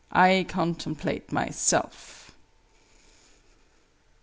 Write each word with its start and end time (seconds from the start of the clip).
I 0.15 0.47
contemplate 0.49 1.31
Myself!" 1.31 2.31